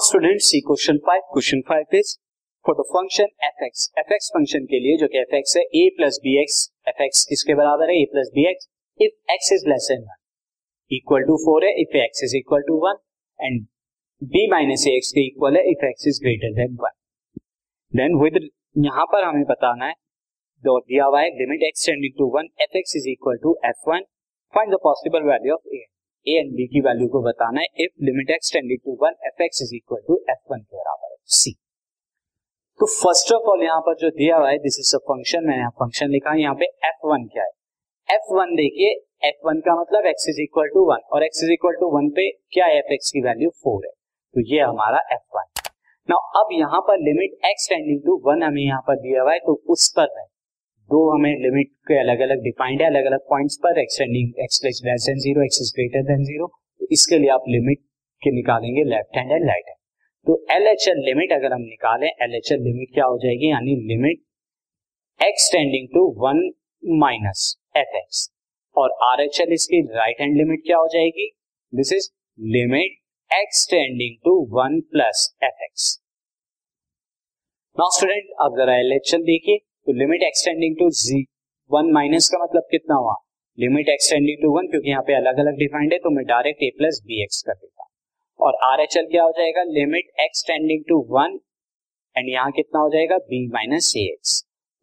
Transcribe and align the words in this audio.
Student 0.00 0.40
C 0.40 0.60
question 0.60 0.98
five 1.06 1.20
question 1.32 1.60
five 1.68 1.96
is 1.96 2.10
for 2.64 2.74
the 2.74 2.84
function 2.88 3.28
F 3.44 3.64
X 3.64 3.88
F 3.98 4.12
X 4.14 4.30
function 4.34 4.64
के 4.64 4.78
लिए 4.80 4.96
जो 4.96 5.06
कि 5.06 5.18
F 5.18 5.34
X 5.36 5.56
है 5.56 5.62
A 5.62 5.88
plus 5.96 6.18
B 6.24 6.36
X 6.42 6.58
F 6.88 7.02
X 7.02 7.24
किसके 7.28 7.54
बराबर 7.54 7.90
है? 7.90 7.96
A 8.02 8.04
plus 8.12 8.30
B 8.34 8.44
X 8.50 8.68
if 9.00 9.32
X 9.32 9.52
is 9.52 9.68
less 9.68 9.88
than 9.90 10.02
one 10.02 10.96
equal 10.96 11.22
to 11.22 11.36
four 11.44 11.64
है 11.64 11.72
if 11.82 11.96
X 11.96 12.24
is 12.24 12.36
equal 12.36 12.62
to 12.68 12.78
one 12.86 12.98
and 13.38 13.66
B 14.22 14.46
minus 14.50 14.86
A 14.88 14.96
X 14.96 15.12
के 15.12 15.26
equal 15.26 15.56
है 15.56 15.64
if 15.70 15.84
X 15.86 16.06
is 16.08 16.20
greater 16.22 16.54
than 16.54 16.76
one 16.80 16.98
then 17.92 18.18
with 18.22 18.40
यहाँ 18.80 19.06
पर 19.12 19.24
हमें 19.24 19.44
बताना 19.44 19.86
है 19.86 19.94
दो 20.64 20.78
दिया 20.80 21.04
हुआ 21.04 21.20
है 21.20 21.30
limit 21.38 21.62
X 21.68 21.86
tending 21.86 22.12
to 22.18 22.30
one 22.36 22.48
F 22.62 22.76
X 22.78 22.96
is 22.96 23.08
equal 23.10 23.38
to 23.42 23.56
F 23.66 23.90
one 23.90 24.04
find 24.54 24.74
the 24.74 24.78
possible 24.82 25.28
value 25.28 25.54
of 25.54 25.74
A 25.74 25.84
A 26.26 26.38
and 26.38 26.52
B 26.56 26.66
की 26.66 26.80
वैल्यू 26.80 27.08
को 27.08 27.22
बताना 27.22 27.60
है 27.60 27.84
if 27.84 28.04
limit 28.04 28.30
X 28.30 28.52
tending 28.52 28.78
to 28.78 28.96
one 29.02 29.14
F 29.26 29.42
X 29.42 29.62
is 29.62 29.74
equal 29.76 30.00
to 30.06 30.22
F 30.30 30.52
one 30.52 30.60
के 30.60 30.76
बराबर 30.76 31.10
है 31.10 31.16
सी 31.36 31.52
तो 32.80 32.86
first 32.92 33.32
of 33.32 33.48
all 33.50 33.62
यहाँ 33.64 33.80
पर 33.80 33.94
जो 33.94 34.10
दिया 34.12 34.36
हुआ 34.36 34.50
है 34.50 34.58
दिस 34.58 34.78
इज़ 34.80 34.94
अ 34.96 34.98
फ़ंक्शन 35.08 35.44
मैंने 35.46 35.58
यहाँ 35.58 35.70
फ़ंक्शन 35.80 36.08
लिखा 36.10 36.30
है, 36.30 36.40
यहाँ 36.40 36.54
पे 36.54 36.66
एफ़ 36.88 37.06
वन 37.06 37.26
क्या 37.32 37.42
है? 37.42 37.50
एफ़ 38.08 38.32
वन 38.34 38.54
देखिए 38.56 38.88
एफ़ 39.28 39.46
वन 39.46 39.60
का 39.66 39.74
मतलब 39.80 40.06
X 40.06 40.28
is 40.28 40.40
equal 40.42 40.68
to 40.68 40.84
one 40.88 41.02
और 41.12 41.24
X 41.24 41.42
is 41.44 41.52
equal 41.52 41.76
to 41.80 41.90
one 41.90 42.08
पे 42.10 42.30
क्या 42.52 42.66
है? 42.66 42.78
एफ़ 42.78 42.92
एक्स 42.92 43.10
की 43.10 43.20
वैल्यू 43.22 43.50
फोर 43.62 43.86
है। 43.86 43.90
तो 43.90 44.40
ये 44.54 44.60
हमारा 44.62 44.98
एफ़ 45.12 45.36
वन 45.36 45.70
नाउ 46.08 46.42
अब 46.42 46.48
यहाँ 46.52 46.80
पर 46.80 46.98
limit 47.00 47.46
X 47.46 47.68
tending 47.68 48.00
to 48.02 48.20
one 48.26 48.42
हमें 48.42 48.62
यहाँ 48.62 48.80
पर 48.86 48.96
दिया 48.98 49.22
हुआ 49.22 49.32
है 49.32 49.38
तो 49.40 49.54
उस 49.68 49.92
पर 49.96 50.08
है 50.18 50.26
दो 50.92 51.02
हमें 51.10 51.30
लिमिट 51.42 51.68
के 51.88 51.98
अलग 51.98 52.20
अलग 52.24 52.42
डिफाइंड 52.44 52.82
है 52.82 52.86
अलग 52.86 53.04
अलग 53.10 53.28
पॉइंट्स 53.28 53.56
पर 53.62 53.78
X tending 53.80 54.42
X 54.44 54.60
less 54.64 54.80
than 54.86 55.18
zero 55.26 55.44
X 55.44 55.60
is 55.62 55.72
greater 55.76 56.02
than 56.08 56.24
zero 56.24 56.50
इसके 56.90 57.18
लिए 57.18 57.30
आप 57.34 57.44
लिमिट 57.48 57.78
के 58.22 58.30
निकालेंगे 58.34 58.84
left 58.90 59.16
hand 59.18 59.32
and 59.32 59.48
right 59.48 59.68
hand 59.68 59.80
तो 60.26 60.34
एल 60.56 60.66
एच 60.68 60.88
एल 60.88 60.98
लिमिट 61.04 61.32
अगर 61.32 61.52
हम 61.52 61.62
निकालें 61.62 62.08
एल 62.08 62.34
एच 62.36 62.50
एल 62.52 62.60
लिमिट 62.62 62.92
क्या 62.94 63.04
हो 63.04 63.16
जाएगी? 63.22 63.50
यानी 63.50 63.76
limit 63.86 64.20
X 65.20 65.48
tending 65.52 65.88
to 65.94 66.02
one 66.18 66.42
minus 67.00 67.40
F 67.76 67.96
X 67.96 68.20
और 68.76 68.92
आर 69.04 69.22
एच 69.22 69.40
एल 69.40 69.52
इसकी 69.52 69.80
राइट 69.96 70.20
हैंड 70.20 70.36
लिमिट 70.36 70.62
क्या 70.66 70.76
हो 70.76 70.86
जाएगी? 70.92 71.26
This 71.72 71.92
is 71.92 72.08
limit 72.38 73.00
X 73.30 73.66
tending 73.70 74.16
to 74.24 74.38
one 74.52 74.80
plus 74.92 75.26
F 75.44 75.64
X 75.64 75.90
now 77.76 77.90
student 77.96 78.32
अब 78.44 78.56
जरा 78.58 78.78
एल 78.78 78.92
एच 78.92 79.14
एल 79.14 79.22
देखिए। 79.26 79.58
तो 79.86 79.92
limit 79.92 80.22
X tending 80.22 80.74
to 80.78 80.88
G 80.96 81.16
one 81.70 81.90
minus 81.92 82.28
का 82.32 82.38
मतलब 82.42 82.66
कितना 82.70 82.96
हुआ? 82.96 83.14
लिमिट 83.58 83.88
एक्सटेंडिंग 83.88 84.36
टू 84.42 84.50
वन 84.56 84.66
क्योंकि 84.66 84.90
यहाँ 84.90 85.02
पे 85.06 85.14
अलग 85.14 85.38
अलग 85.38 85.56
डिफाइंड 85.58 85.92
है 85.92 85.98
तो 86.00 86.10
मैं 86.10 86.24
direct 86.26 86.62
A 86.62 86.68
plus 86.76 87.00
B 87.06 87.22
X 87.22 87.40
कर 87.46 87.54
देता 87.54 87.82
हूँ। 87.82 87.88
और 88.40 88.58
आर 88.64 88.80
एच 88.80 88.96
एल 88.96 89.06
क्या 89.06 89.22
हो 89.22 89.32
जाएगा? 89.38 89.62
Limit 89.70 90.20
X tending 90.20 90.84
to 90.88 90.98
one 91.08 91.38
and 92.16 92.28
यहाँ 92.28 92.50
कितना 92.52 92.80
हो 92.80 92.90
जाएगा? 92.90 93.16
बी 93.30 93.40
माइनस 93.48 93.92
ए 93.96 94.04
एक्स 94.12 94.34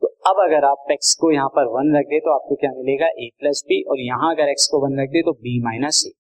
तो 0.02 0.08
अब 0.30 0.42
अगर 0.44 0.66
आप 0.66 0.92
एक्स 0.92 1.14
को 1.22 1.32
यहाँ 1.32 1.50
पर 1.56 1.70
वन 1.76 1.96
रख 1.98 2.06
दे 2.06 2.20
तो 2.20 2.34
आपको 2.34 2.56
क्या 2.56 2.72
मिलेगा? 2.72 3.08
ए 3.08 3.30
प्लस 3.40 3.64
बी 3.68 3.82
और 3.84 4.00
यहाँ 4.02 4.34
अगर 4.36 4.50
एक्स 4.52 4.68
को 4.72 4.82
वन 4.86 5.00
रख 5.02 5.10
दे 5.10 5.22
तो 5.22 5.34
B 5.46 5.60
minus 5.64 6.02
A 6.08 6.12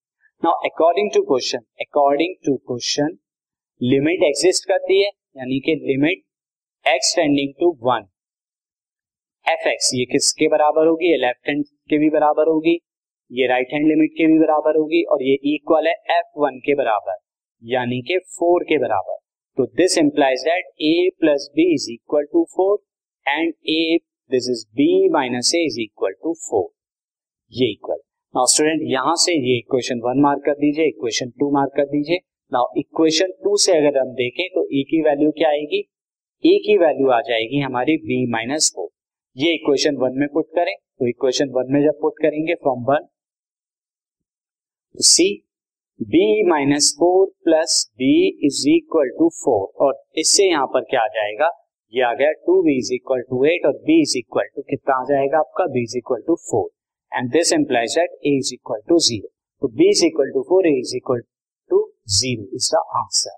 now 0.43 0.69
according 0.69 1.09
to 1.15 1.21
question 1.23 1.65
according 1.85 2.35
to 2.45 2.55
question 2.71 3.17
limit 3.81 4.23
exist 4.29 4.67
करती 4.67 5.01
है, 5.01 5.09
यानी 5.37 5.59
कि 5.65 5.75
limit 5.83 6.23
X tending 6.85 7.53
to 7.59 7.71
one 7.83 8.07
F 9.49 9.67
X 9.67 9.89
ये 9.95 10.05
किसके 10.05 10.47
बराबर 10.47 10.87
होगी? 10.87 11.11
ये 11.11 11.17
लेफ़्ट 11.17 11.47
हैंड 11.49 11.63
के 11.89 11.97
भी 11.99 12.09
बराबर 12.09 12.47
होगी, 12.47 12.73
ये 13.31 13.47
राइट 13.47 13.73
हैंड 13.73 13.87
लिमिट 13.87 14.11
के 14.17 14.25
भी 14.27 14.39
बराबर 14.39 14.77
होगी 14.77 15.01
और 15.13 15.23
ये 15.23 15.33
इक्वल 15.53 15.87
है 15.87 15.93
एफ़ 16.17 16.39
वन 16.41 16.59
के 16.65 16.75
बराबर, 16.75 17.17
यानी 17.63 18.01
के 18.01 18.17
फोर 18.35 18.63
के 18.63 18.77
बराबर। 18.79 19.17
तो 19.57 19.65
this 19.77 19.97
implies 19.97 20.41
that 20.41 20.65
A 20.81 21.09
plus 21.19 21.49
B 21.55 21.63
is 21.73 21.91
equal 21.93 22.25
to 22.33 22.43
four 22.55 22.77
and 23.25 23.53
A 23.69 23.97
this 24.31 24.49
is 24.51 24.65
B 24.75 25.09
minus 25.11 25.51
A 25.55 25.63
is 25.65 25.79
equal 25.81 26.13
to 26.23 26.33
four 26.41 26.67
ये 27.51 27.71
इक्वल 27.71 27.99
नाउ 28.33 28.45
स्टूडेंट 28.47 28.81
यहाँ 28.91 29.15
से 29.17 29.33
ये 29.33 29.57
इक्वेशन 29.57 30.01
वन 30.03 30.21
मार्क 30.21 30.43
कर 30.45 30.59
दीजिए 30.59 30.87
इक्वेशन 30.87 31.29
टू 31.39 31.51
मार्क 31.53 31.71
कर 31.75 31.85
दीजिए। 31.87 32.19
नाउ 32.51 32.67
इक्वेशन 32.77 33.31
टू 33.43 33.55
से 33.63 33.77
अगर 33.77 33.97
हम 33.99 34.13
देखें 34.15 34.47
तो 34.49 34.67
ए 34.69 34.83
की 34.89 35.01
वैल्यू 35.03 35.31
क्या 35.31 35.49
आएगी? 35.49 35.79
ए 36.43 36.57
की 36.65 36.77
वैल्यू 36.77 37.09
आ 37.11 37.19
जाएगी 37.21 37.59
हमारी 37.59 37.97
बी 38.03 38.25
माइनस 38.31 38.71
फोर 38.75 38.88
ये 39.37 39.53
इक्वेशन 39.53 39.95
वन 39.95 40.17
में 40.19 40.27
पुट 40.33 40.47
करें 40.55 40.75
तो 40.75 41.07
इक्वेशन 41.07 41.49
वन 41.49 41.73
में 41.73 41.81
जब 41.81 41.99
पुट 42.01 42.13
करेंगे 42.21 42.53
from 42.55 42.83
one 42.85 43.07
C 44.95 45.27
B 45.99 46.49
minus 46.49 46.93
four 46.99 47.25
plus 47.43 47.75
B 47.97 48.13
is 48.47 48.63
equal 48.69 49.09
to 49.19 49.29
four 49.35 49.85
और 49.85 49.93
इससे 50.17 50.49
यहाँ 50.49 50.67
पर 50.67 50.81
क्या 50.89 51.01
आ 51.01 51.07
जाएगा? 51.15 51.49
ये 51.93 52.03
आ 52.03 52.13
गया 52.13 52.31
two 52.47 52.61
B 52.63 52.77
is 52.77 52.93
equal 52.93 53.21
to 53.29 53.43
eight 53.45 53.65
और 53.65 53.73
बी 53.85 53.99
इज़ 54.01 54.17
इक्वल 54.17 54.47
टू 54.55 54.61
कितना 54.69 54.95
आ 54.95 55.03
जाएगा 55.05 55.39
आपका? 55.39 55.65
B 55.65 55.83
is 55.83 55.97
equal 55.97 56.21
to 56.27 56.35
four 56.49 56.69
and 57.11 57.31
this 57.31 57.53
implies 57.53 57.95
that 57.99 58.17
A 58.25 58.37
is 58.37 58.53
equal 58.53 58.81
to 58.89 58.97
zero 59.07 59.29
तो 59.61 59.67
B 59.77 59.89
is 59.89 60.05
equal 60.05 60.31
to 60.33 60.41
four 60.49 60.67
A 60.67 60.77
is 60.79 60.95
equal 60.97 61.21
to 61.71 61.85
zero 62.19 62.55
is 62.55 62.69
the 62.73 62.83
answer 62.95 63.37